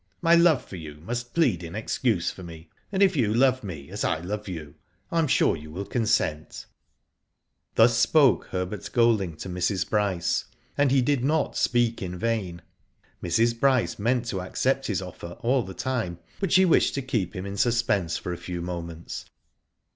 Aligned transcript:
My 0.19 0.33
love 0.33 0.65
for 0.65 0.77
you 0.77 0.95
must 0.95 1.35
plead 1.35 1.61
in 1.61 1.75
excuse 1.75 2.31
for 2.31 2.41
me, 2.41 2.71
and 2.91 3.03
if 3.03 3.15
you 3.15 3.31
love 3.31 3.63
me 3.63 3.91
as 3.91 4.03
I 4.03 4.17
love 4.19 4.47
you 4.47 4.73
I 5.11 5.19
am 5.19 5.27
sure 5.27 5.55
you 5.55 5.69
will 5.69 5.85
consent.'' 5.85 6.65
Thus 7.75 7.95
spoke 7.97 8.45
Herbert 8.47 8.89
Golding 8.93 9.35
to 9.35 9.47
Mrs. 9.47 9.87
Bryce, 9.87 10.45
and 10.75 10.89
he 10.89 11.03
did 11.03 11.23
not 11.23 11.55
speak 11.55 12.01
in 12.01 12.17
vain. 12.17 12.63
Mrs. 13.21 13.59
Bryce 13.59 13.99
meant 13.99 14.25
to 14.25 14.41
accept 14.41 14.87
his 14.87 15.03
offer 15.03 15.37
all 15.41 15.61
the 15.61 15.75
time, 15.75 16.17
but 16.39 16.51
she 16.51 16.65
wished 16.65 16.95
to 16.95 17.03
keep 17.03 17.35
him 17.35 17.45
in 17.45 17.55
suspense 17.55 18.17
for 18.17 18.33
a 18.33 18.37
few 18.37 18.59
moments. 18.63 19.25